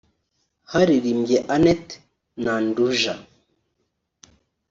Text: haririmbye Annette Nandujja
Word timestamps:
haririmbye 0.71 1.37
Annette 1.55 1.91
Nandujja 2.43 3.13